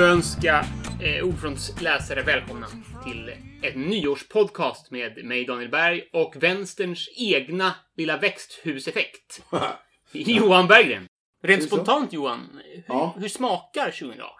[0.00, 0.66] får jag önska
[1.02, 2.66] eh, Ordfronts läsare välkomna
[3.04, 3.32] till
[3.62, 9.42] ett nyårspodcast med mig Daniel Berg och vänsterns egna lilla växthuseffekt.
[10.12, 11.08] Johan Berggren.
[11.42, 13.16] Rent spontant Johan, hur, Ja.
[13.18, 14.34] hur smakar 2018?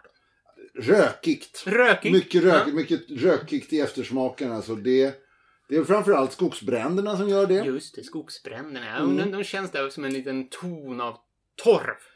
[0.75, 1.63] Rökigt.
[1.67, 2.13] Rökigt?
[2.13, 2.73] Mycket rökigt, Ja.
[2.73, 4.51] mycket rökigt i eftersmaken.
[4.51, 5.15] Alltså det,
[5.69, 7.65] det är framförallt skogsbränderna som gör det.
[7.65, 8.97] Just det, skogsbränderna.
[8.97, 9.17] Mm.
[9.17, 11.17] de, de känns där som en liten ton av
[11.63, 12.10] torv.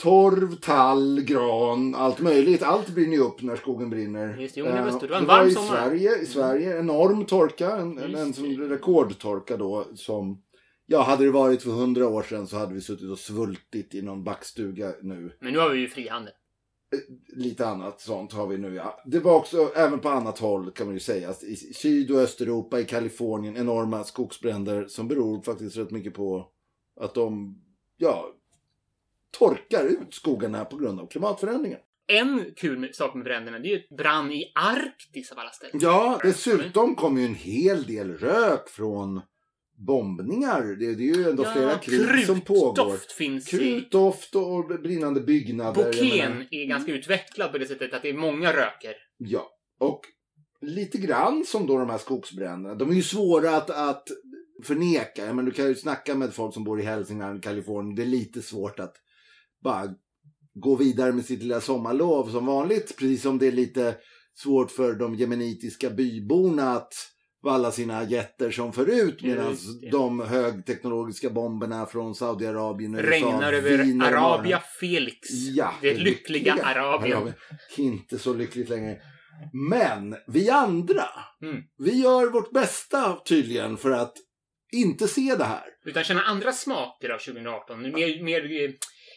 [0.00, 2.62] Torv, tall, gran, allt möjligt.
[2.62, 4.36] Allt brinner ju upp när skogen brinner.
[4.36, 5.00] Just det, jo, men det var Eh.
[5.00, 5.56] Det var en det var i.
[5.56, 5.68] Mm.
[5.68, 7.76] Sverige, i Sverige enorm torka.
[7.76, 9.86] En, en, en som rekordtorka då.
[9.94, 10.42] Som,
[10.86, 14.02] ja, hade det varit för hundra år sedan så hade vi suttit och svultit i
[14.02, 15.32] någon backstuga nu.
[15.40, 16.32] Men nu har vi ju frihandel.
[17.36, 19.02] lite annat sånt har vi nu ja.
[19.04, 21.34] Det var också även på annat håll kan man ju säga.
[21.42, 26.48] I Syd och Östeuropa, i Kalifornien, enorma skogsbränder som beror faktiskt rätt mycket på
[27.00, 27.58] att de,
[27.96, 28.34] ja,
[29.38, 31.78] torkar ut skogarna på grund av klimatförändringen.
[32.06, 35.78] En kul sak med bränderna, det är ju brann i Arktis av alla ställen.
[35.82, 39.20] Ja, dessutom kommer ju en hel del rök från
[39.86, 40.62] bombningar.
[40.62, 42.74] Det, det är ju ändå flera krig som pågår.
[42.74, 43.48] krutdoft finns.
[43.48, 45.84] Krutdoft och brinnande byggnader.
[45.84, 48.94] Bokén är ganska utvecklad på det sättet att det är många röker.
[49.18, 50.00] Ja, och
[50.60, 52.74] lite grann som då de här skogsbränderna.
[52.74, 54.08] De är ju svåra att, att
[54.64, 55.34] förneka.
[55.34, 57.94] Men du kan ju snacka med folk som bor i Hälsingland, Kalifornien.
[57.94, 58.96] Det är lite svårt att
[59.64, 59.88] bara
[60.54, 62.96] gå vidare med sitt lilla sommarlov som vanligt.
[62.96, 63.96] Precis som det är lite
[64.34, 66.92] svårt för de jemenitiska byborna att
[67.42, 69.22] valla sina jätter som förut.
[69.22, 69.56] Medan
[69.92, 74.62] de högteknologiska bomberna från Saudiarabien och USA Regnar över Arabia bara.
[74.80, 75.18] Felix.
[75.30, 77.16] Ja, det lyckliga Arabien.
[77.16, 77.34] Arabien.
[77.76, 78.98] Inte så lyckligt längre.
[79.70, 81.04] Men vi andra,
[81.42, 81.62] Mm.
[81.78, 84.12] vi gör vårt bästa tydligen för att
[84.72, 85.64] inte se det här.
[85.84, 87.82] Utan känna andra smaker av 2018.
[87.82, 88.74] Mer, mer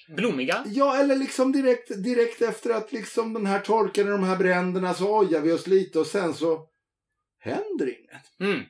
[0.07, 0.63] blommiga.
[0.67, 4.93] Ja, eller liksom direkt, direkt efter att liksom den här torkan och de här bränderna
[4.93, 6.67] så ojar vi oss lite och sen så
[7.39, 8.39] händer inget.
[8.39, 8.63] Mm.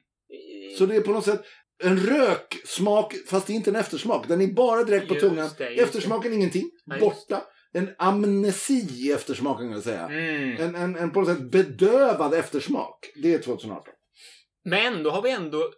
[0.77, 1.45] Så det är på något sätt
[1.83, 4.27] en röksmak, fast det är inte en eftersmak.
[4.27, 5.35] Den är bara direkt på Just tungan.
[5.35, 5.83] det, just det.
[5.83, 7.43] Eftersmaken ingenting, Ja, borta.
[7.73, 10.05] En amnesi i eftersmaken kan jag säga.
[10.09, 10.57] Mm.
[10.61, 13.11] En, en, en på något sätt bedövad eftersmak.
[13.15, 13.93] Det är 2018.
[14.65, 15.71] Men då har vi ändå...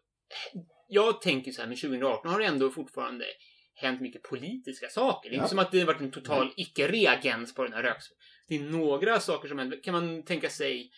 [0.88, 3.26] Jag tänker så här, med 2018 har det ändå fortfarande
[3.75, 5.30] hänt mycket politiska saker.
[5.30, 5.41] Det är Ja.
[5.44, 8.06] inte som att det har varit en total icke-reagens på den här röks...
[8.47, 9.84] Det är några saker som händer.
[9.84, 10.90] Kan man tänka sig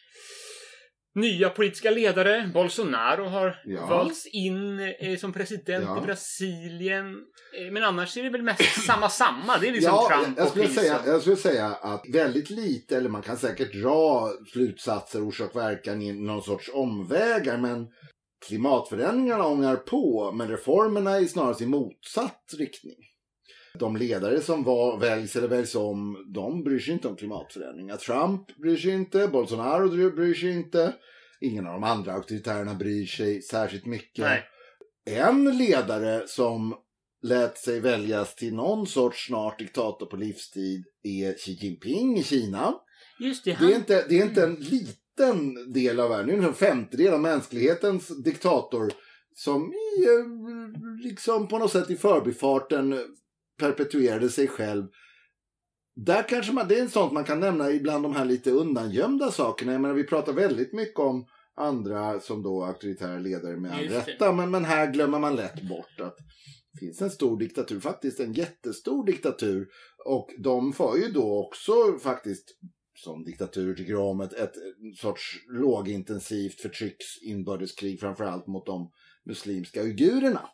[1.15, 2.49] nya politiska ledare.
[2.53, 3.85] Bolsonaro har Ja.
[3.88, 5.97] valts in eh, som president Ja.
[5.97, 7.15] i Brasilien.
[7.59, 9.57] Eh, men annars är det väl mest samma samma.
[9.57, 11.11] Det är liksom Ja, Trump jag och skulle, säga, krisen.
[11.11, 16.11] jag skulle säga att väldigt lite, eller man kan säkert dra slutsatser, orsak verkan i
[16.13, 17.88] någon sorts omvägar, men
[18.47, 22.95] klimatförändringarna ångar på, men reformerna är snarast i motsatt riktning.
[23.73, 27.97] De ledare som var, väljs eller väljs om, de bryr sig inte om klimatförändringar.
[27.97, 30.93] Trump bryr sig inte, Bolsonaro bryr sig inte,
[31.41, 34.25] ingen av de andra auktoritärerna bryr sig särskilt mycket.
[34.25, 34.43] Nej.
[35.05, 36.75] En ledare som
[37.21, 42.73] lät sig väljas till någon sorts snart diktator på livstid är Xi Jinping i Kina.
[43.19, 43.71] Just det, Det han...
[43.71, 44.93] är inte, det är inte en liten
[45.73, 48.91] del av världen, en femtedel av mänsklighetens diktator
[49.35, 53.00] som i, eh, liksom på något sätt i förbifarten
[53.59, 54.88] perpetuerade sig själv.
[55.95, 59.72] Där kanske man, det är sånt man kan nämna ibland de här lite undangömda sakerna.
[59.72, 61.25] Jag menar, vi pratar väldigt mycket om
[61.56, 64.33] andra som då auktoritära ledare med all rätta.
[64.33, 66.17] Men, men här glömmer man lätt bort att
[66.73, 69.67] det finns en stor diktatur, faktiskt en jättestor diktatur.
[70.06, 72.45] Och de för ju då också faktiskt
[72.99, 74.53] som diktatur tycker om ett, ett
[74.97, 78.91] sorts lågintensivt förtrycksinbördeskrig framförallt mot de
[79.25, 80.49] muslimska uigurerna.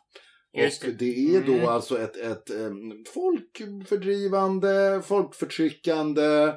[0.56, 0.94] Just och det.
[0.96, 1.68] det är då Mm.
[1.68, 2.50] alltså ett, ett
[3.14, 6.54] folkfördrivande, folkförtryckande eh,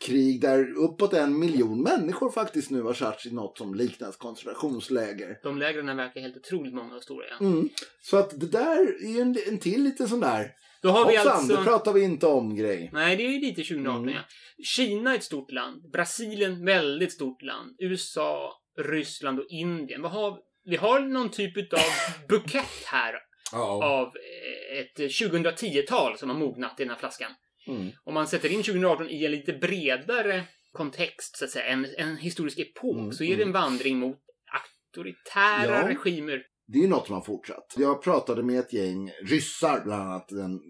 [0.00, 5.38] krig där uppåt en miljon människor faktiskt nu har satts i något som liknas koncentrationsläger.
[5.42, 7.24] De lägren verkar helt otroligt många och stora.
[7.40, 7.46] Ja.
[7.46, 7.68] Mm.
[8.02, 10.52] Så att det där är en, en till lite sån där,
[10.82, 11.56] Då har vi hoppsan, alltså...
[11.56, 12.90] det pratar vi inte om grej.
[12.92, 14.14] Nej, det är ju lite 2018 Mm.
[14.14, 14.20] ja.
[14.64, 15.90] Kina är ett stort land.
[15.92, 17.76] Brasilien, väldigt stort land.
[17.78, 20.02] USA, Ryssland och Indien.
[20.02, 21.78] Vad har vi har någon typ av
[22.28, 23.14] bukett här
[23.52, 23.84] Ja.
[23.84, 27.30] av eh, ett 2010-tal som har mognat i den här flaskan.
[27.66, 27.90] Mm.
[28.04, 32.16] Om man sätter in 2018 i en lite bredare kontext, så att säga, en, en
[32.16, 34.18] historisk epok, Mm, så är det en vandring mot
[34.52, 35.88] auktoritära Ja.
[35.88, 36.42] regimer.
[36.72, 37.74] Det är ju något som har fortsatt.
[37.76, 40.60] Jag pratade med ett gäng ryssar, bland annat den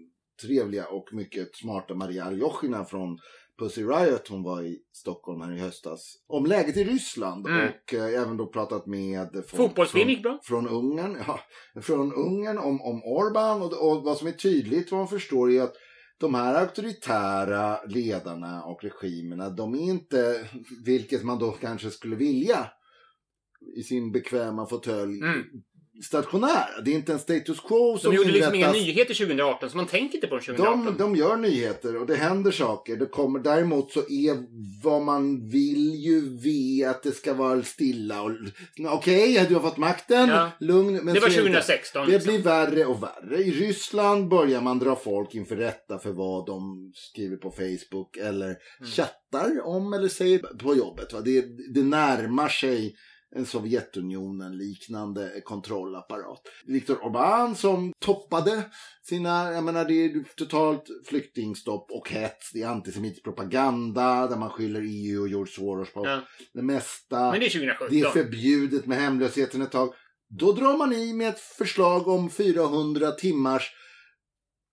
[0.41, 3.17] trevliga och mycket smarta Maria Aljosjina från
[3.59, 4.27] Pussy Riot.
[4.27, 6.15] Hon var i Stockholm här i höstas.
[6.27, 7.67] Om läget i Ryssland Mm.
[7.69, 9.99] och eh, även då pratat med folk från,
[10.43, 11.17] från Ungern.
[11.27, 11.39] Ja,
[11.81, 15.61] från Ungern om, om Orban och, och vad som är tydligt vad man förstår är
[15.61, 15.73] att
[16.17, 20.47] de här auktoritära ledarna och regimerna, de är inte,
[20.85, 22.71] vilket man då kanske skulle vilja,
[23.77, 25.43] i sin bekväma fåtölj, Mm.
[26.01, 26.81] Stationära.
[26.85, 28.87] Det är inte en status quo som De gjorde liksom inga inrättas.
[28.87, 30.85] nyheter 2018, så man tänker inte på dem 2018.
[30.85, 32.95] De, de gör nyheter och det händer saker.
[32.95, 34.37] Det kommer, däremot så är
[34.83, 38.21] vad man vill ju ve att det ska vara stilla.
[38.21, 38.31] och
[38.91, 40.29] Okej, du har fått makten.
[40.29, 40.51] Ja.
[40.59, 40.93] Lugn.
[41.03, 41.61] Men det var så är inte.
[41.61, 42.05] 2016.
[42.05, 42.33] Det liksom.
[42.33, 43.37] blir värre och värre.
[43.43, 48.43] I Ryssland börjar man dra folk inför rätta för vad de skriver på Facebook eller
[48.79, 48.91] Mm.
[48.91, 51.13] chattar om eller säger på jobbet.
[51.13, 51.21] Va?
[51.21, 52.95] Det, det närmar sig
[53.35, 56.41] en Sovjetunionen-liknande kontrollapparat.
[56.65, 58.63] Viktor Orbán som toppade
[59.03, 64.49] sina, jag menar det är totalt flyktingstopp och hets, det är antisemitisk propaganda där man
[64.49, 66.21] skyller EU och George Soros på Ja.
[66.53, 67.31] det mesta.
[67.31, 67.87] Men det är 2017.
[67.89, 69.93] Det är förbjudet med hemlösheten ett tag.
[70.39, 73.71] Då drar man i med ett förslag om 400 timmars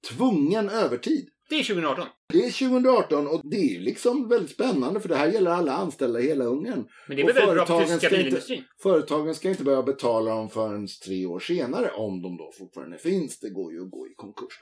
[0.09, 1.29] tvungen övertid.
[1.51, 2.07] Det är 2018.
[2.33, 6.21] Det är 2018 och det är liksom väldigt spännande för det här gäller alla anställda
[6.21, 6.85] i hela Ungern.
[7.09, 8.65] Men det är väl väldigt bra för företagen tyska ska inte- bilindustrin?
[8.83, 13.39] Företagen ska inte behöva betala dem förrän tre år senare om de då fortfarande finns.
[13.41, 14.53] Det går ju att gå i konkurs.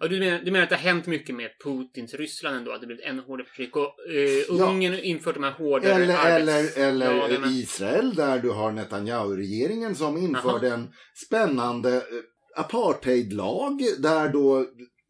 [0.00, 2.72] Ja, du, menar, du menar att det har hänt mycket med Putins Ryssland ändå?
[2.72, 3.76] Att det blivit ännu hårdare förtryck?
[3.76, 4.70] Och eh, Ja.
[4.70, 7.50] Ungern har infört de här hårdare Eller, arbets- eller, eller.
[7.50, 10.88] Israel där du har Netanyahu-regeringen som införde en
[11.26, 12.02] spännande eh,
[12.56, 14.66] apartheidlag där då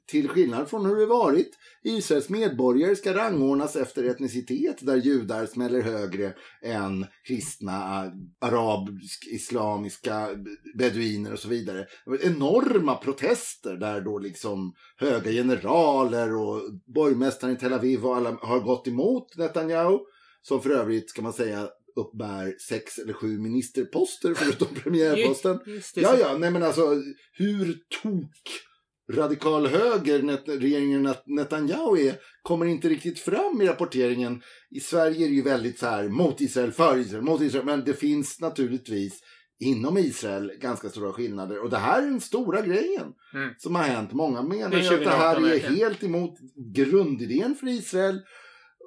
[0.06, 1.50] till skillnad från hur det varit
[1.84, 8.10] Israels medborgare ska rangordnas efter etnicitet där judar smäller högre än kristna,
[8.40, 10.28] arabisk, islamiska,
[10.78, 11.78] beduiner och så vidare.
[11.78, 16.60] Det var enorma protester där då liksom höga generaler och
[16.94, 19.98] borgmästaren i Tel Aviv och alla har gått emot Netanyahu.
[20.42, 25.60] Som för övrigt, ska man säga, uppbär sex eller sju ministerposter förutom premiärposten.
[25.94, 28.40] Ja, ja, nej men alltså hur tok
[29.12, 34.42] radikal höger net, regeringen Net- Netanyahu är kommer inte riktigt fram i rapporteringen.
[34.70, 37.64] I Sverige är det ju väldigt så här mot Israel, för Israel, mot Israel.
[37.66, 39.20] Men det finns naturligtvis
[39.60, 41.62] inom Israel ganska stora skillnader.
[41.62, 43.50] Och det här är den stora grejen Mm.
[43.58, 44.12] som har hänt.
[44.12, 46.34] Många menar ju att det här 2018 är helt emot
[46.74, 48.20] grundidén för Israel.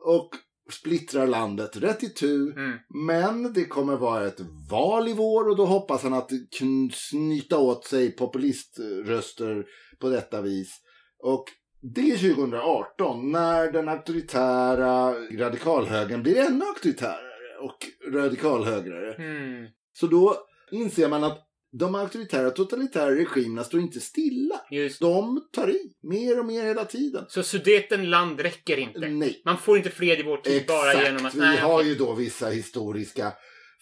[0.06, 0.30] Och
[0.74, 2.52] splittrar landet rätt i tu.
[2.52, 2.78] Mm.
[3.08, 4.40] Men det kommer vara ett
[4.72, 9.66] val i vår och då hoppas han att kn- snyta åt sig populiströster
[10.00, 10.70] på detta vis.
[11.24, 11.46] Och
[11.96, 17.78] det är 2018 när den auktoritära radikalhögern blir ännu auktoritärare och
[18.14, 19.14] radikalhögrare.
[19.14, 19.68] Mm.
[19.94, 20.36] Så då
[20.72, 24.62] inser man att de auktoritära totalitära regimerna står inte stilla.
[24.72, 27.26] Just De tar i mer och mer hela tiden.
[27.28, 29.00] Så Sudetenland räcker inte?
[29.00, 29.42] Nej.
[29.46, 31.36] Man får inte fred i vår tid bara genom att...
[31.36, 31.90] Vi nej, har okej.
[31.90, 33.34] ju då vissa historiska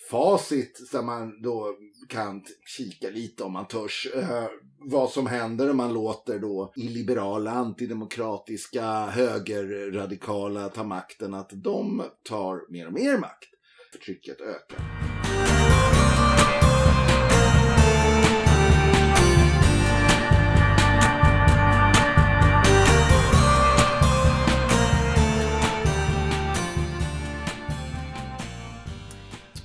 [0.09, 1.75] facit som man då
[2.09, 2.43] kan
[2.77, 4.07] kika lite om man törs.
[4.15, 4.43] Eh,
[4.79, 11.33] vad som händer om man låter då illiberala, antidemokratiska, högerradikala ta makten.
[11.33, 13.49] Att de tar mer och mer makt.
[13.91, 15.16] Förtrycket ökar.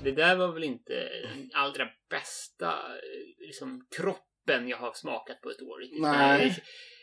[0.04, 0.92] Det där var väl inte
[1.22, 2.74] den allra bästa
[3.38, 5.80] liksom, kroppen jag har smakat på ett år.
[5.80, 6.00] riktigt.
[6.02, 6.56] Nej.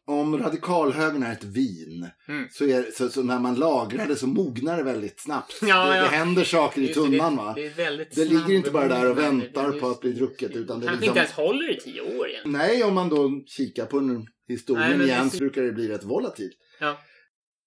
[0.05, 2.47] Om radikalhögern är ett vin Mm.
[2.51, 5.59] så, är, så, så när man lagrar det så mognar det väldigt snabbt.
[5.61, 6.01] Ja, det, ja.
[6.03, 7.53] det händer saker i det, tunnan det, va.
[7.53, 10.79] Det, Det snabb ligger inte bara där och väntar Det- på att bli drucket, utan
[10.79, 12.41] det kanske liksom- inte ens håller i tio år igen.
[12.45, 15.87] Nej, om man då kikar på den historien Nej, igen det- så brukar det bli
[15.87, 16.57] rätt volatilt.
[16.79, 16.97] Ja.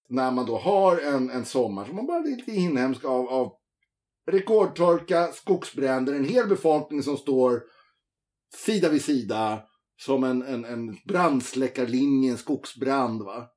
[0.09, 3.51] När man då har en, en sommar som man bara är lite inhemsk av, av
[4.31, 7.61] rekordtorka, skogsbränder, en hel befolkning som står
[8.55, 9.61] sida vid sida
[10.01, 13.23] som en, en, en brandsläckarlinje, en skogsbrand.
[13.23, 13.47] Va?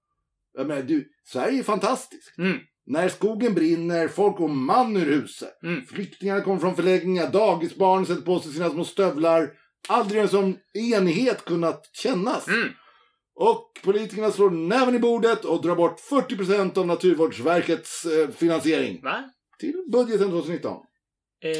[0.58, 2.38] Jag menar, du, Sverige är fantastiskt.
[2.38, 2.58] Mm.
[2.86, 5.62] När skogen brinner, folk går man ur huset.
[5.62, 5.86] Mm.
[5.86, 9.50] Flyktingar kommer från förläggningar, dagisbarn sätter på sig sina små stövlar.
[9.88, 12.48] Aldrig en sån enighet kunnat kännas.
[12.48, 12.68] Mm.
[13.34, 19.24] Och politikerna slår näven i bordet och drar bort 40% av Naturvårdsverkets eh, finansiering Va?
[19.58, 20.72] Till budgeten 2019.
[21.44, 21.50] Eh,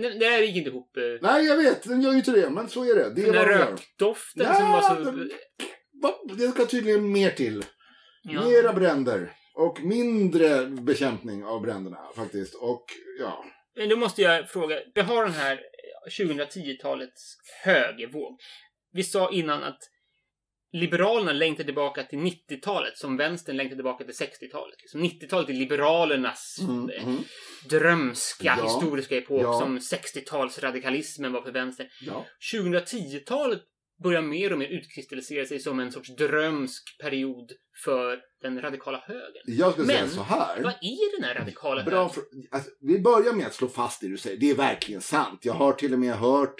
[0.00, 0.96] nej, det gick inte ihop.
[0.96, 3.14] Eh, Nej, jag vet, den gör ju inte det, men så är det.
[3.14, 4.94] Det den där rökdoften Ja, som var så...
[5.10, 5.30] den-
[6.02, 6.14] Va?
[6.38, 7.64] Det ska tydligen mer till.
[8.22, 8.48] Ja.
[8.48, 9.32] Mera bränder.
[9.54, 12.54] Och mindre bekämpning av bränderna faktiskt.
[12.54, 12.84] Och
[13.20, 13.44] ja.
[13.76, 14.76] Men då måste jag fråga.
[14.94, 15.60] Vi har den här
[16.18, 18.40] 2010-talets högervåg.
[18.92, 19.78] Vi sa innan att
[20.74, 24.74] Liberalerna längtar tillbaka till 90-talet som vänstern längtar tillbaka till 60-talet.
[24.82, 27.22] Liksom 90-talet är Liberalernas Mm, eh, mm,
[27.68, 28.64] drömska Ja.
[28.64, 29.58] historiska epok Ja.
[29.60, 31.86] som 60-talsradikalismen var för vänstern.
[32.00, 32.26] ja.
[32.52, 33.62] 2010-talet
[34.02, 37.52] börjar mer och mer utkristallisera sig som en sorts drömsk period
[37.84, 39.42] för den radikala högern.
[39.46, 40.62] Jag skulle säga Men, så här.
[40.62, 42.10] Vad är den här radikala Bra högern?
[42.14, 42.22] för,
[42.56, 44.36] alltså, vi börjar med att slå fast det du säger.
[44.40, 45.40] Det är verkligen sant.
[45.42, 46.54] Jag har till och med hört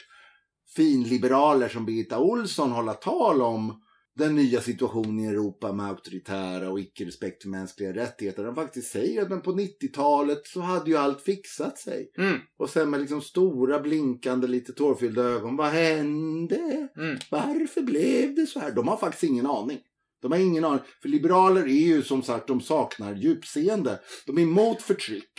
[0.76, 3.80] finliberaler som Birgitta Olsson hålla tal om
[4.16, 8.44] den nya situationen i Europa med auktoritära och icke-respekt för mänskliga rättigheter.
[8.44, 12.10] De faktiskt säger att men på 90-talet så hade ju allt fixat sig.
[12.18, 15.56] Mm, Och sen med liksom stora blinkande lite tårfyllda ögon.
[15.56, 16.88] Vad hände?
[16.96, 18.72] mm, Varför blev det så här?
[18.72, 19.78] De har faktiskt ingen aning.
[20.22, 20.80] De har ingen aning.
[21.02, 24.00] För liberaler är ju som sagt, de saknar djupseende.
[24.26, 25.32] De är emot förtryck.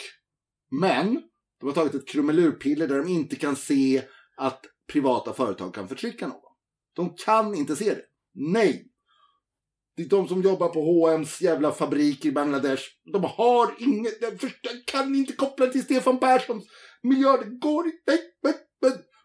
[0.82, 1.22] Men
[1.60, 4.02] de har tagit ett krumelurpiller där de inte kan se
[4.38, 6.40] att privata företag kan förtrycka någon.
[6.96, 8.02] De kan inte se det.
[8.36, 8.92] Nej.
[9.96, 12.84] Det är de som jobbar på H&M's jävla fabrik i Bangladesh.
[13.14, 16.66] De har inget, jag förstår, jag kan inte koppla till Stefan Perssons
[17.04, 17.40] miljard.
[17.40, 18.20] Det går inte.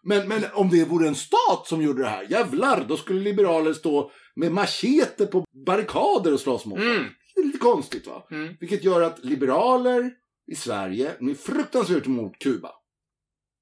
[0.03, 0.43] Men, men.
[0.53, 4.51] Om det vore en stat som gjorde det här, jävlar, då skulle liberaler stå med
[4.51, 8.27] machete på barrikader och slåss mot mm, Det är lite konstigt va?
[8.31, 8.55] mm.
[8.59, 10.11] Vilket gör att liberaler
[10.51, 12.71] i Sverige de är fruktansvärt emot Kuba.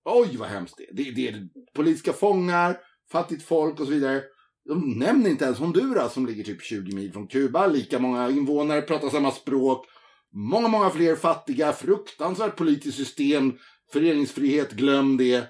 [0.06, 0.94] Oj vad hemskt det är.
[0.94, 2.78] Det, det är politiska fångar,
[3.12, 4.24] fattigt folk och så vidare.
[4.70, 7.68] De nämner inte ens Honduras som ligger typ 20 mil från Kuba.
[7.68, 9.86] Lika många invånare, pratar samma språk.
[10.34, 13.54] Många, många fler fattiga, fruktansvärt politiskt system,
[13.94, 15.48] föreningsfrihet, glöm det.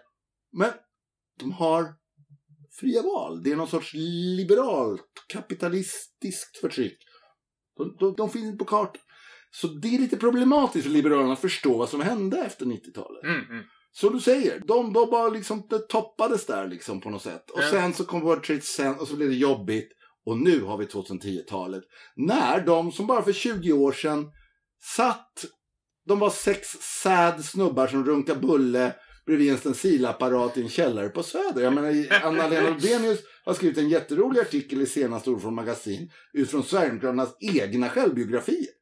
[0.52, 0.70] Men
[1.40, 1.94] de har
[2.80, 3.44] fria val.
[3.44, 3.94] Det är någon sorts
[4.38, 6.98] liberalt, kapitalistiskt förtryck.
[7.78, 9.02] De, de, de finns inte på kartan.
[9.52, 13.24] Så det är lite problematiskt för Liberalerna att förstå vad som hände efter 90-talet.
[13.24, 13.64] Mm, mm.
[13.92, 17.50] Så du säger, de, de bara liksom, det toppades där liksom på något sätt.
[17.50, 19.90] Och sen så kom World Trade Center och så blev det jobbigt.
[20.26, 21.84] Och nu har vi 2010-talet.
[22.16, 24.32] När de som bara för 20 år sedan
[24.96, 25.46] satt,
[26.08, 26.68] de var sex
[27.02, 31.62] sad snubbar som runkar bulle bredvid en stencilapparat i en källare på Söder.
[31.62, 36.64] Jag menar, Anna-Lena Albenius har skrivit en jätterolig artikel i senaste Ord från Magasin utifrån
[36.64, 38.74] Sverigedemokraternas egna självbiografier.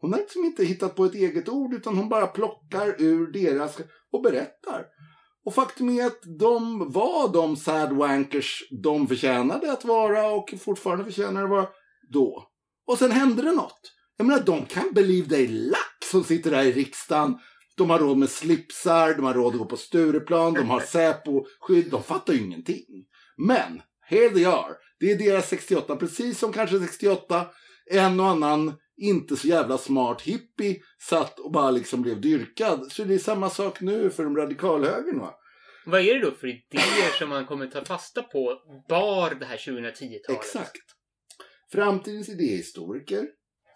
[0.00, 3.78] Hon har liksom inte hittat på ett eget ord utan hon bara plockar ur deras
[4.12, 4.86] och berättar.
[5.44, 11.04] Och faktum är att de var de sad wankers de förtjänade att vara och fortfarande
[11.04, 11.68] förtjänar att vara
[12.12, 12.46] då.
[12.86, 13.92] Och sen hände det något.
[14.16, 17.38] Jag menar, de kan believe they luck som sitter där i riksdagen.
[17.76, 21.90] De har råd med slipsar, de har råd att gå på Stureplan, de har Säpo-skydd.
[21.90, 22.86] De fattar ju ingenting.
[23.36, 24.74] Men, here they are.
[25.00, 27.46] Det är deras 68, precis som kanske 68
[27.90, 32.92] en och annan inte så jävla smart hippie satt och bara liksom blev dyrkad.
[32.92, 35.34] Så det är samma sak nu för de radikalhögern va?
[35.86, 39.56] Vad är det då för idéer som man kommer ta fasta på bar det här
[39.56, 40.40] 2010-talet?
[40.40, 40.82] Exakt.
[41.72, 43.26] Framtidens idéhistoriker,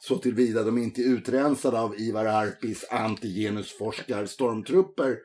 [0.00, 5.16] så tillvida de inte är utrensade av Ivar Arpis antigenusforskar-stormtrupper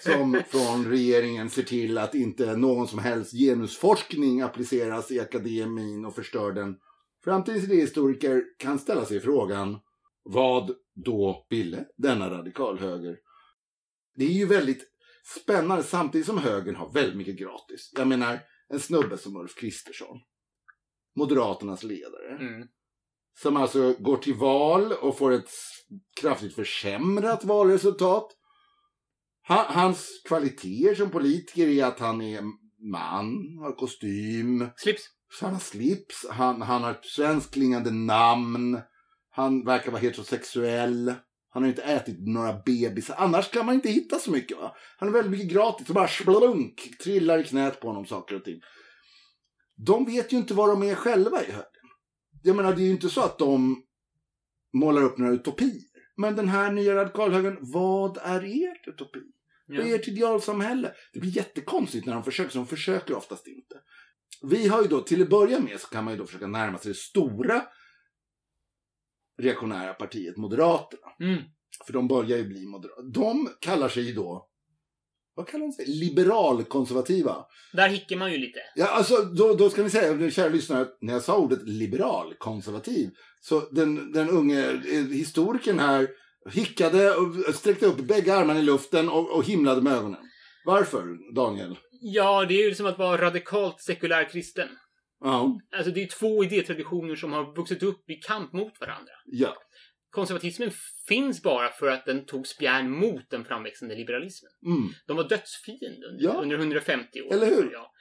[0.00, 6.14] som från regeringen ser till att inte någon som helst genusforskning appliceras i akademin och
[6.14, 6.76] förstör den.
[7.28, 9.78] Framtidens idéhistoriker kan ställa sig frågan
[10.22, 10.70] vad
[11.04, 13.16] då ville denna radikalhöger?
[14.14, 14.84] Det är ju väldigt
[15.40, 17.92] spännande samtidigt som högern har väldigt mycket gratis.
[17.96, 20.18] Jag menar en snubbe som Ulf Kristersson.
[21.16, 22.36] Moderaternas ledare.
[22.40, 22.68] Mm.
[23.42, 25.50] Som alltså går till val och får ett
[26.20, 28.28] kraftigt försämrat valresultat.
[29.48, 32.42] Ha- Hans kvaliteter som politiker är att han är
[32.92, 35.17] man, har kostym, Slips.
[35.30, 38.80] Så han har slips, han, han har ett svenskklingande namn,
[39.30, 41.14] han verkar vara heterosexuell,
[41.50, 43.14] han har inte ätit några bebisar.
[43.18, 44.58] Annars kan man inte hitta så mycket.
[44.58, 44.76] Va?
[44.98, 48.44] Han är väldigt mycket gratis och bara splunk, trillar i knät på honom saker och
[48.44, 48.60] ting.
[49.86, 51.88] De vet ju inte vad de är själva i högern.
[52.42, 53.82] Jag menar, det är ju inte så att de
[54.72, 55.82] målar upp några utopier.
[56.16, 59.20] Men den här nya radikalhögern, vad är ert utopi?
[59.66, 60.92] Vad är ert idealsamhälle?
[61.12, 63.74] Det blir jättekonstigt när de försöker, så de försöker oftast inte.
[64.42, 66.78] Vi har ju då, till att börja med, så kan man ju då försöka närma
[66.78, 67.62] sig det stora
[69.42, 71.12] reaktionära partiet, Moderaterna.
[71.20, 71.42] Mm.
[71.86, 73.02] För de börjar ju bli moderata.
[73.02, 74.48] De kallar sig ju då,
[75.34, 75.86] vad kallar de sig?
[75.86, 77.46] Liberalkonservativa.
[77.72, 78.58] Där hickar man ju lite.
[78.74, 83.10] Ja, alltså då, då ska ni säga, kära lyssnare, att när jag sa ordet liberalkonservativ,
[83.40, 86.08] så den, den unge eh, historikern här
[86.50, 90.20] hickade och sträckte upp bägge armarna i luften och, och himlade med ögonen.
[90.64, 91.78] Varför, Daniel?
[92.00, 94.68] Ja, det är ju som att vara radikalt sekulär kristen.
[95.20, 99.12] Ja, Alltså det är två idétraditioner som har vuxit upp i kamp mot varandra.
[99.26, 99.56] ja.
[100.10, 100.70] Konservatismen
[101.08, 104.50] finns bara för att den tog spjärn mot den framväxande liberalismen.
[104.66, 104.88] Mm.
[105.06, 106.30] De var dödsfiende under, Ja.
[106.42, 107.32] under 150 år.
[107.34, 107.70] Eller hur?
[107.72, 107.92] Ja,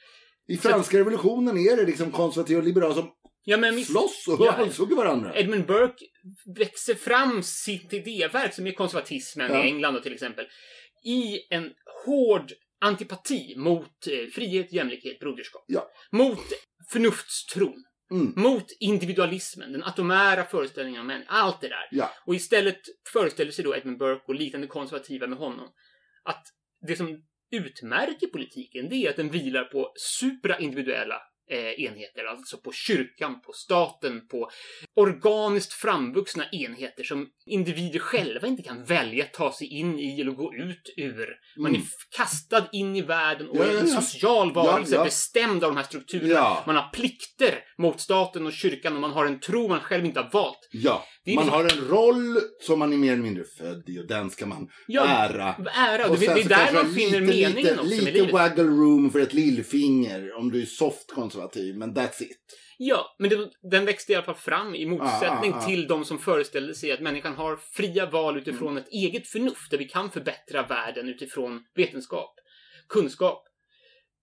[0.47, 3.11] I franska revolutionen är det liksom konservativa och liberala som
[3.43, 4.51] ja men slåss och Ja.
[4.51, 5.35] halshugger varandra.
[5.35, 6.05] Edmund Burke
[6.55, 9.63] växer fram sitt idéverk, som är konservatismen Ja.
[9.63, 10.45] i England då, till exempel,
[11.05, 11.71] i en
[12.05, 15.63] hård antipati mot eh, frihet, jämlikhet, broderskap.
[15.67, 15.89] Ja.
[16.11, 16.39] Mot
[16.91, 17.83] förnuftstron.
[18.11, 18.33] Mm.
[18.35, 21.35] Mot individualismen, den atomära föreställningen om människan.
[21.35, 21.87] Allt det där.
[21.91, 22.11] Ja.
[22.25, 22.79] Och istället
[23.13, 25.67] föreställer sig då Edmund Burke och liknande konservativa med honom
[26.23, 26.43] att
[26.87, 32.71] det som utmärker politiken, det är att den vilar på supraindividuella eh, enheter, alltså på
[32.71, 34.49] kyrkan, på staten, på
[34.95, 40.31] organiskt framvuxna enheter som individer själva inte kan välja att ta sig in i eller
[40.31, 41.35] gå ut ur.
[41.57, 41.81] Man är Mm.
[41.87, 45.05] f- kastad in i världen och Ja, är en social varelse, Ja, ja.
[45.05, 46.33] bestämd av de här strukturerna.
[46.67, 50.19] Man har plikter mot staten och kyrkan och man har en tro man själv inte
[50.19, 50.67] har valt.
[50.71, 54.07] Ja, är man har en roll som man är mer eller mindre född i och
[54.07, 55.55] den ska man Ja, ära.
[55.75, 58.33] Ära, Och det, det är där man finner lite, meningen lite, också med Lite livet.
[58.33, 62.37] waggle room för ett lillfinger om du är soft konservativ, men that's it.
[62.77, 65.67] Ja, men det, den växte i alla fall fram i motsättning Ah, ah, ah.
[65.67, 68.83] till de som föreställde sig att människan har fria val utifrån Mm.
[68.83, 72.35] ett eget förnuft där vi kan förbättra världen utifrån vetenskap,
[72.89, 73.43] kunskap.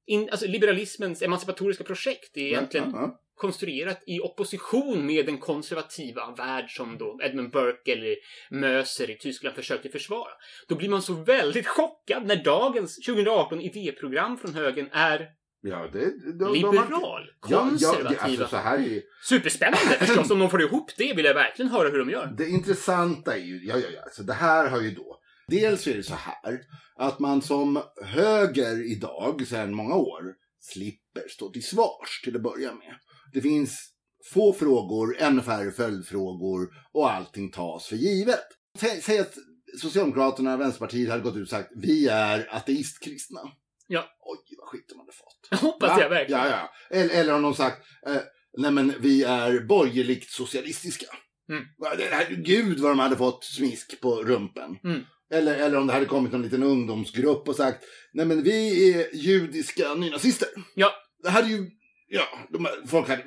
[0.07, 2.93] In, alltså liberalismens emancipatoriska projekt är egentligen.
[3.37, 8.17] Konstruerat i opposition med den konservativa värld som då Edmund Burke eller
[8.51, 10.31] Möser i Tyskland försökte försvara.
[10.69, 15.29] Då blir man så väldigt chockad när dagens 2018 idéprogram från högern är
[15.67, 15.99] Ja, det,
[16.33, 18.15] de, de liberal, Ja, ja, konservativa.
[18.15, 21.71] ja, alltså så här är Superspännande förstås, om de får ihop det vill jag verkligen
[21.71, 22.35] höra hur de gör.
[22.39, 25.95] Det intressanta är ju, ja, ja, ja, så det här har ju då, dels är
[25.95, 26.61] det så här
[26.97, 30.23] att man som höger idag sedan många år
[30.61, 32.95] slipper stå till svars till att börja med.
[33.35, 33.91] Det finns
[34.33, 38.45] få frågor, ännu färre följdfrågor och allting tas för givet.
[38.79, 39.35] Sä- Säg att
[39.81, 43.41] Socialdemokraterna och Vänsterpartiet hade gått ut och sagt vi är ateistkristna.
[43.87, 44.01] Ja.
[44.21, 45.49] Oj, vad skit de hade fått.
[45.51, 46.01] Jag hoppas Va?
[46.01, 46.41] jag verkligen.
[46.41, 46.97] Ja, ja.
[46.97, 48.17] Eller, eller om de sagt, eh,
[48.59, 51.07] nej men vi är borgerligt socialistiska.
[51.49, 52.43] Mm.
[52.45, 54.77] Gud vad de hade fått smisk på rumpen.
[54.85, 55.01] Mm.
[55.35, 59.15] Eller, eller om det hade kommit någon liten ungdomsgrupp och sagt, nej men vi är
[59.17, 60.49] judiska nynazister.
[60.75, 60.93] Ja.
[61.23, 61.71] Det hade ju,
[62.07, 63.23] ja, de, folk hade,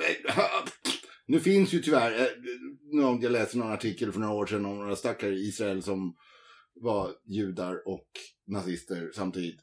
[1.28, 2.28] nu finns ju tyvärr, eh,
[3.22, 6.16] jag läste någon artikel för några år sedan om några stackare i Israel som
[6.82, 8.08] var judar och
[8.48, 9.60] nazister samtidigt.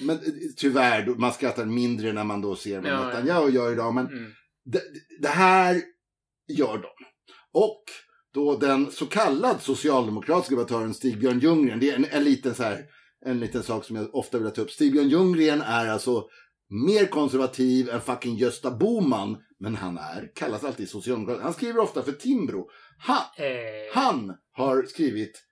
[0.00, 0.22] Men eh,
[0.56, 3.06] tyvärr, man skrattar mindre när man då ser vad Ja, ja.
[3.06, 3.94] Netanyahu gör idag.
[3.94, 4.32] Men Mm.
[4.64, 4.82] det,
[5.20, 5.82] det här
[6.48, 6.88] gör de.
[7.52, 7.82] Och
[8.34, 12.84] då den så kallad socialdemokratiska debattören Stig-Björn Ljunggren, det är en, en liten så här,
[13.26, 14.70] en liten sak som jag ofta vill ta upp.
[14.70, 16.24] Stig-Björn Ljunggren är alltså
[16.70, 21.42] mer konservativ än fucking Gösta Bohman, men han är, kallas alltid socialdemokrat.
[21.42, 22.68] Han skriver ofta för Timbro.
[22.98, 25.42] Han, Eh, han har skrivit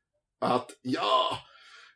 [0.40, 1.38] att ja,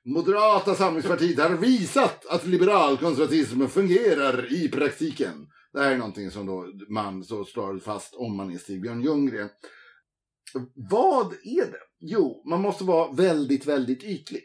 [0.04, 5.46] Moderata samlingspartiet har visat att liberalkonservatismen fungerar i praktiken.
[5.72, 9.48] Det här är någonting som då man så slår fast om man är Stig-Björn Ljunggren.
[10.90, 11.80] Vad är det?
[12.00, 14.42] Jo, man måste vara väldigt, väldigt ytlig.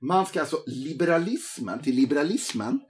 [0.00, 2.80] Man ska alltså liberalismen, till liberalismen,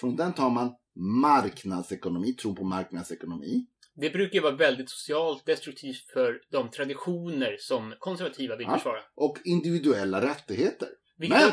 [0.00, 3.66] från den tar man marknadsekonomi, tron på marknadsekonomi.
[4.00, 8.74] det brukar ju vara väldigt socialt destruktivt för de traditioner som konservativa vill Ja.
[8.76, 9.00] försvara.
[9.16, 10.88] och individuella rättigheter.
[11.18, 11.50] Vilket Men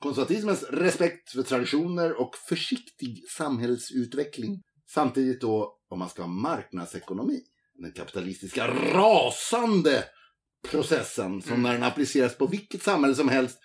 [0.00, 4.62] konservatismens respekt för traditioner och försiktig samhällsutveckling.
[4.94, 7.40] Samtidigt då, om man ska ha marknadsekonomi,
[7.74, 10.04] den kapitalistiska rasande
[10.70, 11.62] processen som Mm.
[11.62, 13.58] när den appliceras på vilket samhälle som helst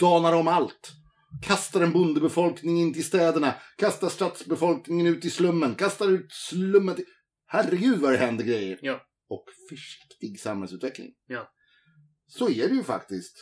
[0.00, 0.92] danar om allt.
[1.42, 7.04] Kastar en bondebefolkning in till städerna, kastar stadsbefolkningen ut i slummen, kastar ut slummen till...
[7.46, 8.78] Herregud vad det händer grejer.
[8.82, 9.00] Ja.
[9.28, 11.10] Och försiktig samhällsutveckling.
[11.26, 11.52] Ja.
[12.26, 13.36] Så är det ju faktiskt.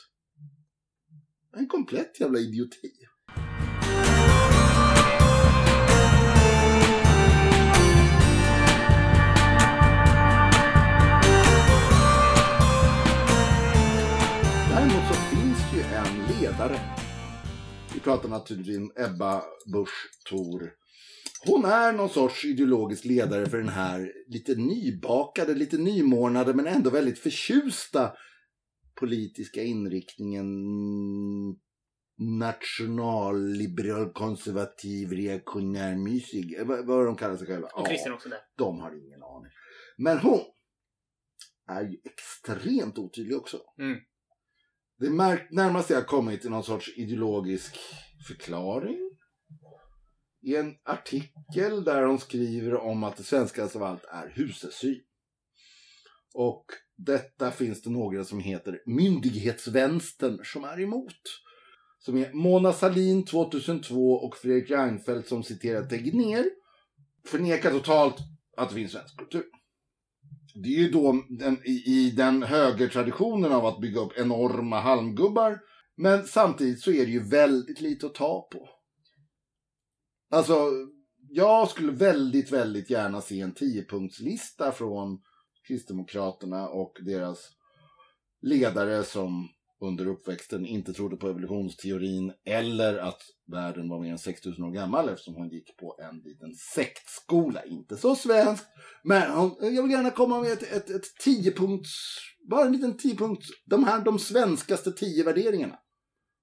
[1.57, 2.90] En komplett jävla idioti.
[14.68, 16.81] Däremot så finns ju en ledare.
[18.05, 20.73] Pratar naturligtvis om Ebba Busch Thor.
[21.47, 26.91] Hon är någon sorts ideologisk ledare för den här lite nybakade, lite nymornade men ändå
[26.91, 28.12] väldigt förtjusta
[29.01, 30.47] politiska inriktningen
[32.19, 36.55] nationalliberal, konservativ, reaktionär, mysig.
[36.59, 37.69] Eh, Vad, vad de kallar sig själva.
[37.69, 38.38] och Christian också där.
[38.57, 39.53] de har ingen aning.
[39.97, 40.41] Men hon
[41.69, 43.61] är ju extremt otydlig också.
[43.79, 43.99] Mm.
[45.03, 45.11] Det
[45.51, 47.79] närmaste jag har kommit till någon sorts ideologisk
[48.27, 48.99] förklaring.
[50.43, 55.01] I en artikel där hon skriver om att det svenskaste av allt är husesyn.
[56.35, 56.65] Och
[56.97, 61.23] detta finns det några som heter myndighetsvänstern som är emot.
[61.99, 66.51] Som är Mona Salin 2002 och Fredrik Reinfeldt som citerar Tegnér
[67.27, 68.17] förnekar totalt
[68.57, 69.45] att det finns svensk kultur.
[70.55, 75.61] Det är ju då den, i, i den högertraditionen av att bygga upp enorma halmgubbar.
[75.97, 78.69] Men samtidigt så är det ju väldigt lite att ta på.
[80.31, 80.71] Alltså,
[81.29, 85.23] jag skulle väldigt, väldigt gärna se en tiopunktslista från
[85.67, 87.51] Kristdemokraterna och deras
[88.41, 89.49] ledare som
[89.83, 95.09] under uppväxten inte trodde på evolutionsteorin eller att världen var mer än 6000 år gammal
[95.09, 97.64] eftersom hon gick på en liten sektskola.
[97.64, 98.66] Inte så svenskt,
[99.05, 101.90] men hon, jag vill gärna komma med ett, ett, ett tiopunkts,
[102.51, 105.79] bara en liten tiopunkts, de här de svenskaste tio värderingarna.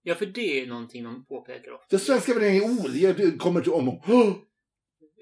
[0.04, 1.88] Ja, för det är någonting de påpekar ofta.
[1.90, 4.06] Den svenska värderingen är oh, det kommer till om och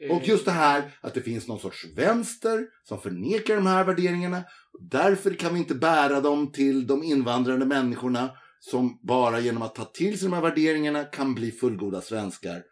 [0.01, 0.15] Eh.
[0.15, 4.43] och just det här att det finns någon sorts vänster som förnekar de här värderingarna.
[4.79, 8.29] Därför kan vi inte bära dem till de invandrande människorna
[8.60, 12.63] som bara genom att ta till sig de här värderingarna kan bli fullgoda svenskar.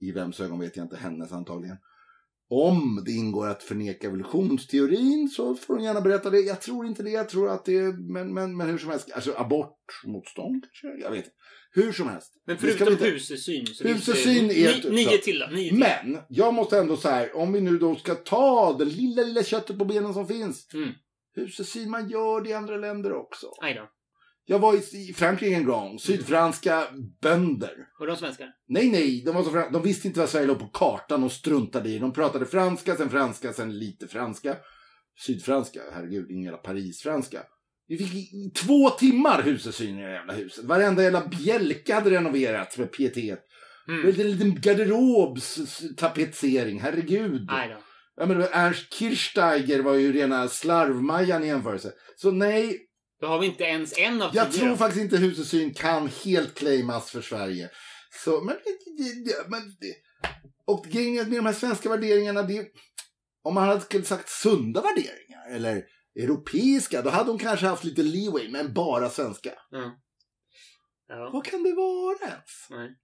[0.00, 1.76] I vems ögon vet jag inte, hennes antagligen.
[2.48, 6.40] Om det ingår att förneka evolutionsteorin så får hon gärna berätta det.
[6.40, 7.10] Jag tror inte det.
[7.10, 9.12] Jag tror att det är, men, men, men hur som helst.
[9.12, 11.02] Alltså abortmotstånd kanske?
[11.04, 11.30] Jag vet inte.
[11.70, 12.32] Hur som helst.
[12.46, 15.22] Men förutom inte- husesyn Husesyn är ett ni, nio uppdrag.
[15.22, 15.46] till då.
[15.46, 15.78] Nio till.
[15.78, 19.78] Men jag måste ändå säga, om vi nu då ska ta det lilla, lilla köttet
[19.78, 20.68] på benen som finns.
[20.74, 20.90] Mm.
[21.36, 23.46] Husesyn, man gör det i andra länder också.
[23.62, 23.88] Aj då.
[24.48, 24.80] Jag var i
[25.12, 26.86] Frankrike en gång, sydfranska
[27.22, 27.72] bönder.
[28.00, 28.48] Och de svenskar?
[28.68, 31.32] Nej, nej, de, var så fran- de visste inte vad Sverige låg på kartan och
[31.32, 31.98] struntade i.
[31.98, 34.56] De pratade franska, sen franska, sen lite franska.
[35.26, 37.42] Sydfranska, herregud, ingen jävla Parisfranska.
[37.88, 40.64] Vi fick i, två timmar husesyn i det jävla huset.
[40.64, 43.40] Varenda jävla bjälke hade renoverats med pietet.
[43.88, 44.08] Mm.
[44.08, 47.46] En liten, garderobstapetsering, herregud.
[48.16, 51.92] Ja, men Ernst Kirchsteiger var ju rena slarvmajan i jämförelse.
[52.16, 52.78] Så nej,
[53.20, 54.58] Då har vi inte ens en av jag tio.
[54.60, 54.76] tror då.
[54.76, 57.70] faktiskt inte husesyn kan helt claimas för Sverige.
[58.22, 58.56] Så, men,
[59.48, 59.62] men
[60.64, 62.68] och grejen med de här svenska värderingarna, det,
[63.42, 68.02] om man hade skulle sagt sunda värderingar eller europeiska, då hade hon kanske haft lite
[68.02, 69.52] leeway, men bara svenska.
[69.70, 71.30] Ja.
[71.32, 72.66] Vad kan det vara ens?
[72.70, 72.96] Nej.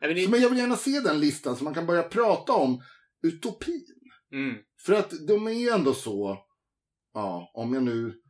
[0.00, 0.24] Ja, men det...
[0.24, 2.82] Så, men jag vill gärna se den listan så man kan börja prata om
[3.22, 3.86] utopin.
[4.32, 4.56] mm.
[4.86, 6.38] För att de är ju ändå så,
[7.14, 8.21] ja, om jag nu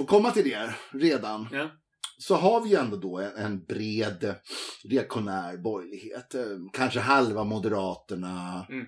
[0.00, 1.70] får komma till det redan, Ja.
[2.18, 4.34] så har vi ju ändå då en, bred
[4.84, 6.34] reaktionär borgerlighet.
[6.34, 8.86] Eh, Kanske halva Moderaterna, Mm.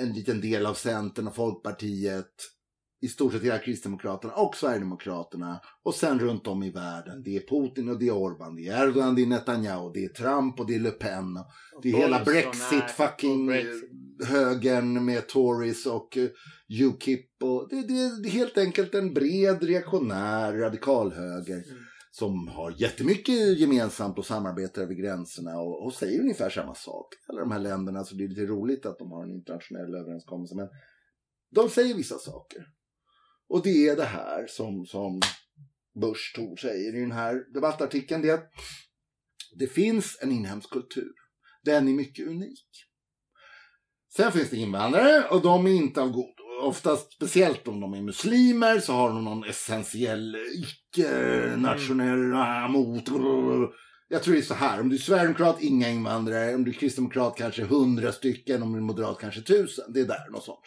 [0.00, 2.34] en liten del av Centern och Folkpartiet,
[3.04, 5.60] i stort sett hela Kristdemokraterna och Sverigedemokraterna.
[5.82, 8.82] Och sen runt om i världen, det är Putin och det är Orban, det är
[8.86, 11.34] Erdogan, det är Netanyahu, det är Trump och det är Le Pen.
[11.82, 13.90] Det är hela Bolsonaro Brexit, fucking och Brexit.
[14.28, 16.28] högern med Tories och eh,
[16.82, 17.42] Ukip.
[17.42, 21.84] Och det, det, det är helt enkelt en bred reaktionär radikalhöger Mm.
[22.10, 27.06] som har jättemycket gemensamt och samarbetar över gränserna och, och säger ungefär samma sak.
[27.28, 30.54] Alla de här länderna, så det är lite roligt att de har en internationell överenskommelse.
[30.56, 30.68] Men
[31.54, 32.66] de säger vissa saker.
[33.54, 35.20] Och det är det här som, som
[36.00, 38.22] Bush Thor säger i den här debattartikeln.
[38.22, 38.50] Det är att
[39.58, 41.12] det finns en inhemsk kultur.
[41.64, 42.68] Den är mycket unik.
[44.16, 46.42] Sen finns det invandrare och de är inte av godo.
[46.62, 53.08] Oftast, speciellt om de är muslimer, så har de någon essentiell icke-nationell ah, mot.
[54.14, 56.54] Jag tror det är så här, om du är sverigedemokrat, inga invandrare.
[56.54, 58.62] Om du är kristdemokrat, kanske hundra stycken.
[58.62, 59.92] Om du är moderat, kanske tusen.
[59.92, 60.64] Det är där, något sånt.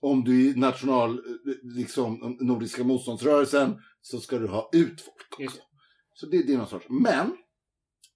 [0.00, 1.20] Om du är national,
[1.62, 5.62] liksom, Nordiska motståndsrörelsen, så ska du ha ut folk också.
[6.14, 6.86] Så det, det är någon sorts.
[6.88, 7.36] Men,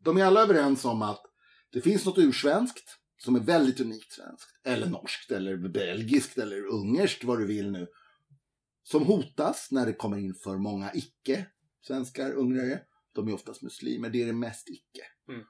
[0.04, 1.22] de är alla överens om att
[1.72, 4.48] det finns något ursvenskt som är väldigt unikt svenskt.
[4.64, 7.86] Eller norskt, eller belgiskt, eller ungerskt, vad du vill nu.
[8.82, 12.80] Som hotas när det kommer in för många icke-svenskar, ungrare.
[13.14, 15.02] De är oftast muslimer, det är det mest icke.
[15.28, 15.42] Mm.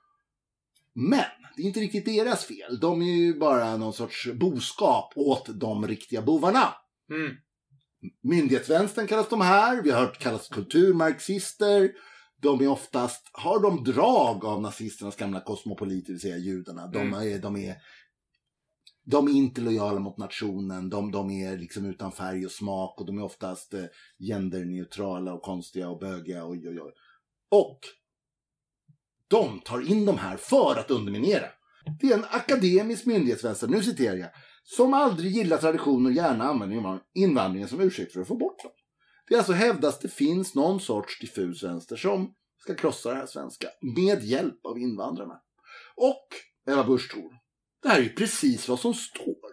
[0.94, 1.24] Men,
[1.56, 2.80] det är inte riktigt deras fel.
[2.80, 6.74] De är ju bara någon sorts boskap åt de riktiga bovarna.
[7.10, 7.36] Mm.
[8.22, 9.82] Myndighetsvänstern kallas de här.
[9.82, 11.90] Vi har hört kallas kulturmarxister.
[12.42, 16.86] De är oftast, har de drag av nazisternas gamla kosmopoliter, det vill säga judarna.
[16.86, 17.14] De Mm.
[17.14, 17.76] är, de är,
[19.04, 20.90] de är inte lojala mot nationen.
[20.90, 23.84] De, de är liksom utan färg och smak och de är oftast eh,
[24.18, 26.46] genderneutrala och konstiga och bögiga.
[26.46, 26.92] Oj, oj, oj.
[27.50, 27.80] Och
[29.28, 31.46] de tar in de här för att underminera.
[32.00, 34.30] Det är en akademisk myndighetsvänster, nu citerar jag,
[34.64, 38.62] som aldrig gillar traditioner och gärna använder invan- invandringen som ursäkt för att få bort
[38.62, 38.72] dem.
[39.28, 43.68] Det alltså hävdas det finns någon sorts diffus vänster som ska krossa det här svenska
[43.96, 45.34] med hjälp av invandrarna.
[45.96, 46.26] Och,
[46.68, 47.32] Eva Busch Thor,
[47.82, 49.50] det här är ju precis vad som står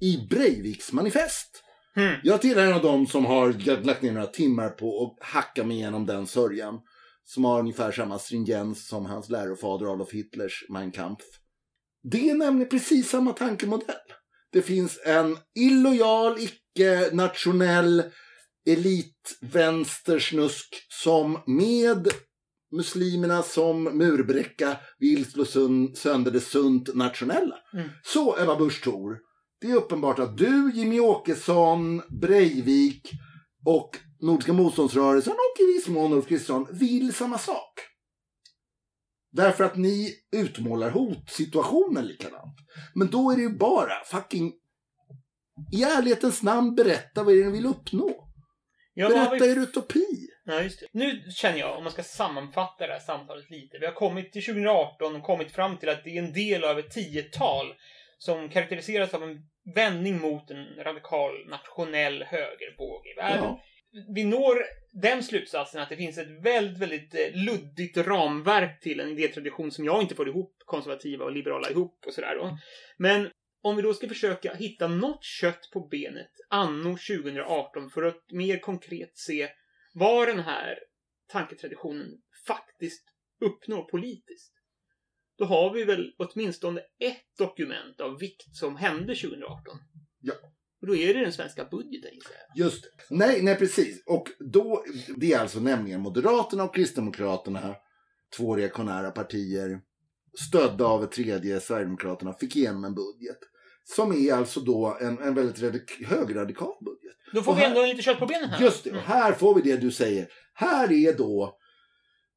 [0.00, 1.64] i Breiviks manifest.
[1.96, 2.20] Mm.
[2.22, 3.52] Jag tillhör en av dem som har
[3.84, 6.80] lagt ner några timmar på att hacka mig igenom den sörjan.
[7.24, 11.24] Som har ungefär samma stringens som hans lärofader Adolf Hitlers Mein Kampf.
[12.02, 13.96] Det är nämligen precis samma tankemodell.
[14.52, 18.02] Det finns en illojal, icke-nationell
[18.66, 22.08] elitvänstersnusk som med
[22.72, 25.44] muslimerna som murbräcka vill slå
[25.94, 27.56] sönder det sunt nationella.
[27.74, 27.88] Mm.
[28.02, 29.18] Så Ebba Busch Thor,
[29.60, 33.10] det är uppenbart att du, Jimmy Åkesson, Breivik
[33.64, 37.80] och Nordiska motståndsrörelsen och i viss mån Ulf Kristersson vill samma sak.
[39.32, 42.56] Därför att ni utmålar hotsituationen likadant.
[42.94, 44.52] Men då är det ju bara fucking
[45.72, 48.28] i ärlighetens namn berätta vad det är ni vill uppnå.
[48.94, 49.50] Ja, Berätta vi...
[49.50, 50.28] er utopi.
[50.44, 50.86] ja, just det.
[50.92, 53.78] Nu känner jag, om man ska sammanfatta det här samtalet lite.
[53.78, 56.78] Vi har kommit till 2018 och kommit fram till att det är en del av
[56.78, 57.74] ett tiotal
[58.18, 59.38] som karaktäriseras av en
[59.74, 63.44] vändning mot en radikal nationell högervåg i världen.
[63.44, 63.62] Ja.
[64.14, 69.08] vi når den slutsatsen att det finns ett väldigt, väldigt eh, luddigt ramverk till en
[69.08, 72.58] idétradition som jag inte får ihop konservativa och liberala ihop och sådär då.
[72.96, 73.30] Men
[73.62, 78.58] om vi då ska försöka hitta något kött på benet anno 2018 för att mer
[78.58, 79.48] konkret se
[79.94, 80.78] vad den här
[81.28, 82.06] tanketraditionen
[82.46, 83.04] faktiskt
[83.40, 84.52] uppnår politiskt.
[85.42, 89.56] Då har vi väl åtminstone ett dokument av vikt som hände 2018.
[90.20, 90.34] Ja.
[90.80, 92.64] Och då är det den svenska budgeten gissar jag.
[92.66, 92.84] Just.
[93.10, 94.02] Nej, nej precis.
[94.06, 94.84] Och då,
[95.16, 97.74] det är alltså nämligen Moderaterna och Kristdemokraterna,
[98.36, 99.80] två reaktionära partier,
[100.48, 103.38] stödda av ett tredje, Sverigedemokraterna, fick igenom en budget.
[103.84, 107.16] Som är alltså då en, en väldigt radik- högradikal budget.
[107.34, 108.62] Då får Och vi här- ändå lite kött på benen här.
[108.64, 109.08] Just det, och Mm.
[109.08, 110.28] här får vi det du säger.
[110.54, 111.58] Här är då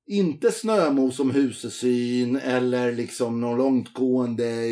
[0.07, 4.67] inte snömos som husesyn eller liksom någon långtgående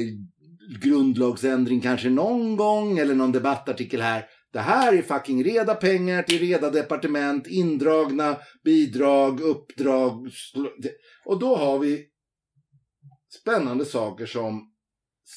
[0.82, 4.26] grundlagsändring kanske någon gång eller någon debattartikel här.
[4.54, 10.32] Det här är fucking reda pengar till reda departement, indragna bidrag, uppdrag.
[11.26, 12.06] Och då har vi
[13.42, 14.74] spännande saker som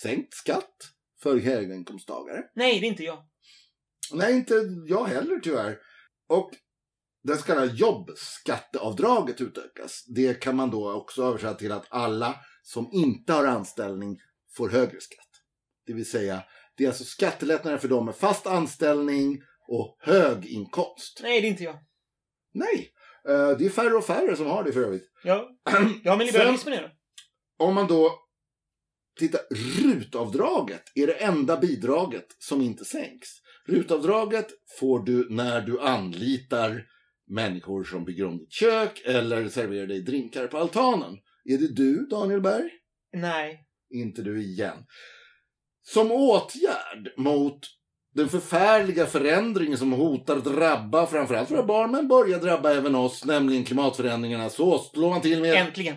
[0.03, 0.77] sänkt skatt
[1.23, 2.43] för höginkomsttagare.
[2.55, 3.19] Nej, det är inte jag.
[4.13, 4.55] Nej, inte
[4.87, 5.79] jag heller tyvärr.
[6.29, 6.51] Och
[7.27, 10.05] det så kallade jobbskatteavdraget utökas.
[10.15, 14.19] Det kan man då också översätta till att alla som inte har anställning
[14.57, 15.31] får högre skatt.
[15.87, 16.43] Det vill säga,
[16.77, 21.21] det är alltså skattelättnader för dem med fast anställning och hög inkomst.
[21.23, 21.79] Nej, det är inte jag.
[22.55, 22.91] Nej,
[23.29, 25.11] eh, det är färre och färre som har det för övrigt.
[25.23, 25.49] Jag
[26.05, 26.91] har med liberalismen att göra.
[27.59, 28.13] Om man då
[29.19, 29.41] tittar,
[29.83, 33.29] rutavdraget är det enda bidraget som inte sänks.
[33.67, 36.87] Rutavdraget får du när du anlitar
[37.29, 41.19] människor som bygger om ditt kök eller serverar dig drinkar på altanen.
[41.45, 42.71] Är det du, Daniel Berg?
[43.17, 43.61] Nej.
[43.91, 44.85] Inte du igen.
[45.83, 47.59] Som åtgärd mot
[48.15, 53.65] den förfärliga förändringen som hotar drabba framförallt våra barn, men börjar drabba även oss, nämligen
[53.65, 55.97] klimatförändringarna, så slår man till med Äntligen.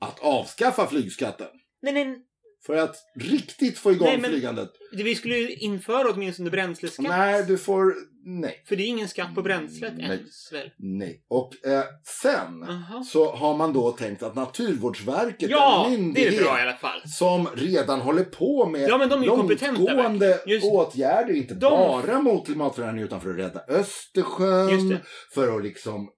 [0.00, 1.48] att avskaffa flygskatten.
[1.82, 2.26] Nej, nej.
[2.66, 4.70] För att riktigt få igång Nej, men- flygandet.
[4.92, 7.06] Vi skulle ju införa åtminstone bränsleskatt.
[7.08, 7.94] Nej, du får...
[8.26, 8.64] Nej.
[8.68, 10.06] För det är ingen skatt på bränslet Nej.
[10.06, 10.70] ens väl?
[10.78, 11.24] Nej.
[11.28, 11.84] Och eh,
[12.22, 13.04] sen Jaha.
[13.04, 16.76] så har man då tänkt att Naturvårdsverket, Ja, en det myndighet är bra i alla
[16.76, 17.02] fall.
[17.08, 22.46] som redan håller på med Ja, men de är långtgående åtgärder, inte De- bara mot
[22.46, 24.98] klimatförändringar utan för att rädda Östersjön,
[25.34, 26.08] för att liksom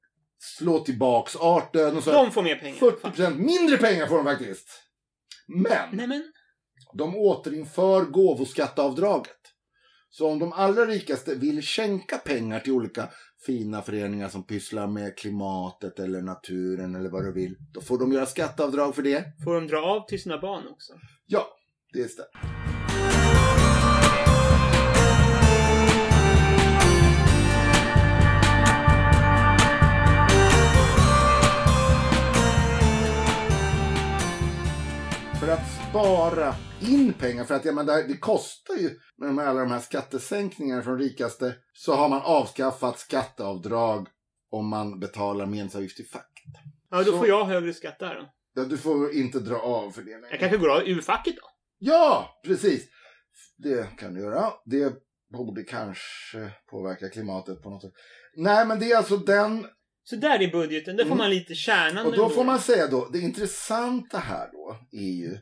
[0.59, 2.13] slå tillbaks artdöden och så.
[2.13, 2.77] De får mer pengar.
[2.79, 4.83] 40% mindre pengar får de faktiskt.
[5.49, 6.33] Men Nej, men.
[6.97, 9.37] De återinför gåvoskatteavdraget.
[10.11, 13.09] Så om de allra rikaste vill skänka pengar till olika
[13.47, 18.13] fina föreningar som pysslar med klimatet eller naturen eller vad de vill, då får de
[18.13, 19.25] göra skatteavdrag för det.
[19.45, 20.93] Får de dra av till sina barn också?
[21.27, 21.47] Ja,
[21.93, 22.57] det stämmer.
[35.41, 38.91] För att spara in pengar, för att ja, men det, kostar ju
[39.35, 44.09] med alla de här skattesänkningarna från rikaste, så har man avskaffat skatteavdrag
[44.51, 46.53] om man betalar medlemsavgift till facket.
[46.91, 48.29] Ja, då Så- får jag högre skatt där då.
[48.55, 50.11] Ja, du får inte dra av för det.
[50.11, 50.27] längre.
[50.31, 51.43] Jag kanske går av ur facket då?
[51.79, 52.87] Ja, precis.
[53.59, 54.53] Det kan du göra.
[54.65, 54.93] Det
[55.33, 57.93] borde kanske påverka klimatet på något sätt.
[58.37, 59.67] Nej, men det är alltså den.
[60.05, 60.97] Så där är budgeten.
[60.97, 61.19] Där får Mm.
[61.19, 62.07] man lite kärnan.
[62.07, 65.39] Och då får man säga då, det intressanta här då är ju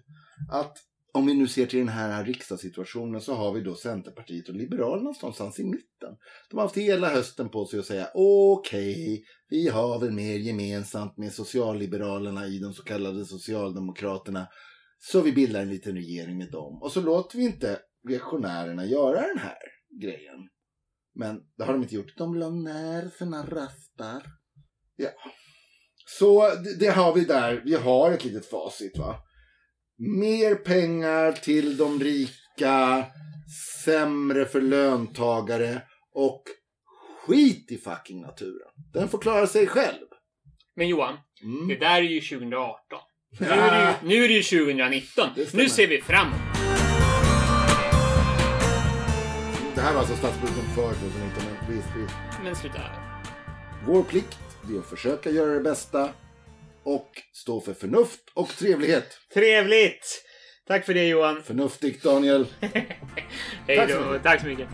[0.52, 0.76] att
[1.14, 5.10] om vi nu ser till den här riksdagssituationen så har vi då Centerpartiet och Liberalerna
[5.10, 6.16] någonstans i mitten.
[6.50, 11.18] De har haft hela hösten på sig att säga okej, vi har väl mer gemensamt
[11.18, 14.46] med socialliberalerna i de så kallade socialdemokraterna.
[14.98, 16.82] Så vi bildar en liten regering med dem.
[16.82, 19.58] Och så låter vi inte reaktionärerna göra den här
[20.02, 20.48] grejen.
[21.14, 22.16] Men det har de inte gjort.
[22.16, 24.22] De la nerverna raspar.
[24.96, 25.08] Ja.
[26.06, 27.62] Så det, det har vi där.
[27.64, 29.16] Vi har ett litet facit va.
[29.98, 33.04] Mer pengar till de rika,
[33.84, 35.82] sämre för löntagare
[36.14, 36.42] och
[37.26, 38.68] skit i fucking naturen.
[38.92, 40.06] Den får klara sig själv.
[40.76, 41.68] Men Johan, Mm.
[41.68, 42.76] Det där är ju 2018.
[43.40, 45.28] Nu är det ju, nu är det ju 2019.
[45.36, 45.54] Det.
[45.54, 46.38] Nu ser vi framåt.
[49.74, 51.42] Det här var alltså statsbudgeten för 2019.
[51.44, 52.14] Men visst, visst.
[52.44, 52.80] Men sluta.
[53.86, 56.10] Vår plikt det är att försöka göra det bästa
[56.84, 59.18] och stå för förnuft och trevlighet.
[59.34, 60.22] Trevligt!
[60.68, 61.42] Tack för det Johan.
[61.42, 62.46] Förnuftigt Daniel.
[62.60, 64.04] Hej Tack så då.
[64.06, 64.22] mycket.
[64.22, 64.68] Tack så mycket.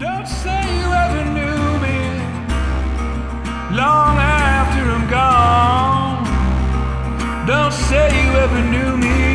[0.00, 2.18] Don't say you ever knew me
[3.76, 6.26] long after I'm gone.
[7.46, 9.27] Don't say you ever knew me.